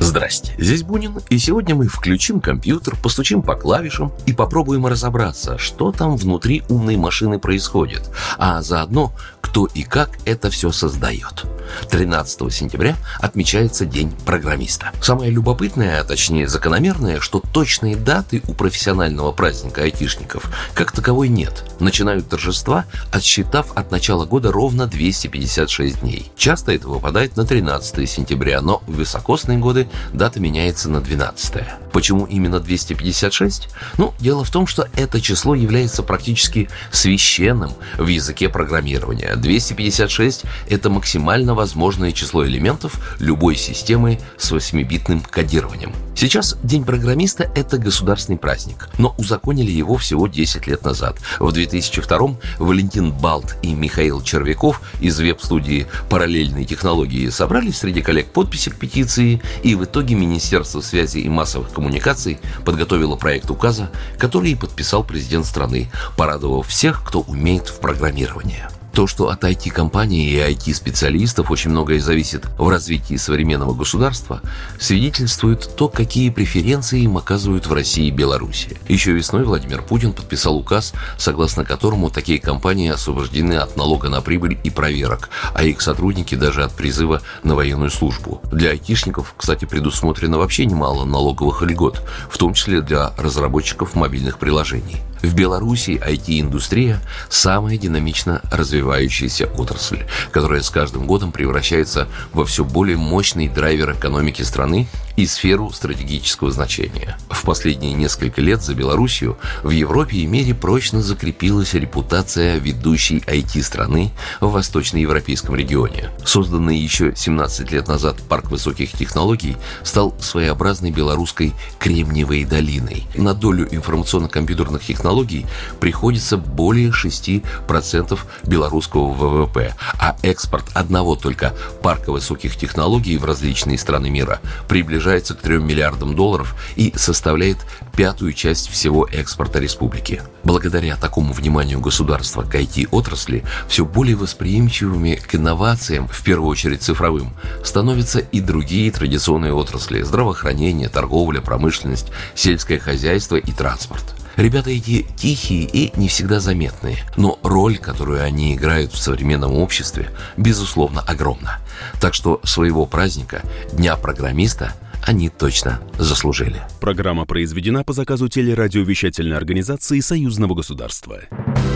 [0.00, 5.92] Здрасте, здесь Бунин, и сегодня мы включим компьютер, постучим по клавишам и попробуем разобраться, что
[5.92, 8.08] там внутри умной машины происходит,
[8.38, 11.46] а заодно кто и как это все создает.
[11.90, 14.92] 13 сентября отмечается День программиста.
[15.00, 21.64] Самое любопытное, а точнее закономерное, что точные даты у профессионального праздника айтишников как таковой нет.
[21.80, 26.30] Начинают торжества, отсчитав от начала года ровно 256 дней.
[26.36, 31.64] Часто это выпадает на 13 сентября, но в високосные годы дата меняется на 12.
[31.92, 33.68] Почему именно 256?
[33.96, 39.36] Ну, дело в том, что это число является практически священным в языке программирования.
[39.36, 45.92] 256– это максимально возможное число элементов любой системы с 8-битным кодированием.
[46.20, 51.16] Сейчас День программиста– это государственный праздник, но узаконили его всего 10 лет назад.
[51.38, 58.70] В 2002 Валентин Балт и Михаил Червяков из веб-студии «Параллельные технологии» собрали среди коллег подписи
[58.70, 64.56] к петиции, и в итоге Министерство связи и массовых коммуникаций подготовило проект указа, который и
[64.56, 68.66] подписал президент страны, порадовав всех, кто умеет в программировании.
[68.92, 74.40] То, что от IT-компаний и IT-специалистов очень многое зависит в развитии современного государства,
[74.80, 78.76] свидетельствует то, какие преференции им оказывают в России и Беларуси.
[78.88, 84.58] Еще весной Владимир Путин подписал указ, согласно которому такие компании освобождены от налога на прибыль
[84.64, 88.40] и проверок, а их сотрудники даже от призыва на военную службу.
[88.50, 94.96] Для айтишников, кстати, предусмотрено вообще немало налоговых льгот, в том числе для разработчиков мобильных приложений.
[95.22, 102.96] В Беларуси IT-индустрия– самая динамично развивающаяся отрасль, которая с каждым годом превращается во все более
[102.96, 104.86] мощный драйвер экономики страны
[105.18, 107.18] и сферу стратегического значения.
[107.28, 114.12] В последние несколько лет за Белоруссию в Европе и мире прочно закрепилась репутация ведущей IT-страны
[114.40, 116.10] в восточноевропейском регионе.
[116.24, 123.04] Созданный еще 17 лет назад парк высоких технологий стал своеобразной белорусской Кремниевой долиной.
[123.16, 125.46] На долю информационно-компьютерных технологий
[125.80, 134.10] приходится более 6% белорусского ВВП, а экспорт одного только парка высоких технологий в различные страны
[134.10, 137.56] мира приближается приближается к 3 миллиардам долларов и составляет
[137.96, 140.20] пятую часть всего экспорта республики.
[140.44, 147.32] Благодаря такому вниманию государства к IT-отрасли, все более восприимчивыми к инновациям, в первую очередь цифровым,
[147.64, 154.14] становятся и другие традиционные отрасли– здравоохранение, торговля, промышленность, сельское хозяйство и транспорт.
[154.36, 160.10] Ребята эти тихие и не всегда заметные, но роль, которую они играют в современном обществе,
[160.36, 161.58] безусловно, огромна.
[161.98, 163.40] Так что своего праздника,
[163.72, 164.74] Дня программиста–
[165.08, 166.60] они точно заслужили.
[166.82, 171.20] Программа произведена по заказу телерадиовещательной организации Союзного государства.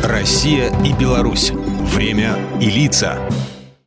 [0.04, 1.50] Россия и Беларусь.
[1.50, 3.26] Время и лица.